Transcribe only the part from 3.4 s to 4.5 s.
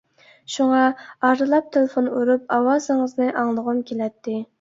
ئاڭلىغۇم كېلەتتى.